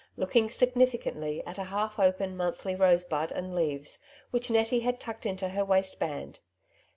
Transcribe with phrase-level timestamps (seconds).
[0.17, 3.99] looking significantly at a half open monthly rose bud and leaves,
[4.31, 6.39] which Nettie had tucked into her waistband.